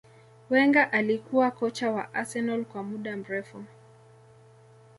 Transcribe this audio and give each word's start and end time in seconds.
Wenger 0.49 0.89
alikuwa 0.91 1.51
kocha 1.51 1.91
wa 1.91 2.13
arsenal 2.13 2.65
kwa 2.65 2.83
muda 2.83 3.17
mrefu 3.17 3.63